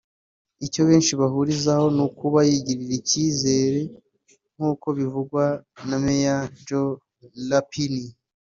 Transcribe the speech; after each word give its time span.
icyo 0.65 0.81
benshi 0.89 1.13
bahurizaho 1.21 1.85
ni 1.95 2.01
ukuba 2.07 2.39
yigirira 2.49 2.93
icyizere 3.01 3.81
nk’uko 4.55 4.87
bivugwa 4.97 5.43
na 5.87 5.95
Mary 6.03 6.47
Jo 6.67 6.83
Rapini 7.49 8.03